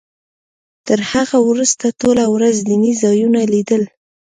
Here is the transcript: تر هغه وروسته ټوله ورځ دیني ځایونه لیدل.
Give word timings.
تر 0.87 0.99
هغه 1.11 1.37
وروسته 1.49 1.85
ټوله 2.01 2.25
ورځ 2.35 2.55
دیني 2.67 2.93
ځایونه 3.01 3.39
لیدل. 3.53 3.83